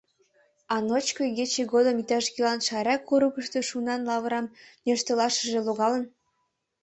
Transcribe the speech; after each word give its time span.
А 0.73 0.75
ночко 0.87 1.21
игече 1.29 1.63
годым 1.73 1.95
иктаж-кӧлан 2.01 2.59
Шайра 2.67 2.95
курыкышто 3.07 3.59
шунан 3.69 4.01
лавырам 4.09 4.45
нӧштылашыже 4.85 5.59
логалын? 5.67 6.03